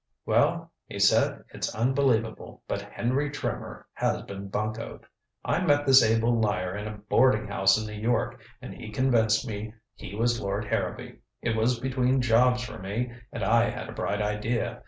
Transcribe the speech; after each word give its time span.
"Well," 0.25 0.71
he 0.87 0.97
said, 0.97 1.43
"it's 1.53 1.75
unbelievable, 1.75 2.63
but 2.67 2.81
Henry 2.81 3.29
Trimmer 3.29 3.85
has 3.93 4.23
been 4.23 4.47
buncoed. 4.49 5.05
I 5.45 5.63
met 5.63 5.85
this 5.85 6.01
able 6.01 6.39
liar 6.41 6.75
in 6.75 6.87
a 6.87 6.97
boarding 6.97 7.45
house 7.45 7.77
in 7.79 7.85
New 7.85 8.01
York, 8.01 8.41
and 8.63 8.73
he 8.73 8.89
convinced 8.89 9.47
me 9.47 9.75
he 9.93 10.15
was 10.15 10.41
Lord 10.41 10.65
Harrowby. 10.65 11.19
It 11.43 11.55
was 11.55 11.79
between 11.79 12.19
jobs 12.19 12.63
for 12.63 12.79
me, 12.79 13.11
and 13.31 13.43
I 13.43 13.69
had 13.69 13.89
a 13.89 13.93
bright 13.93 14.23
idea. 14.23 14.79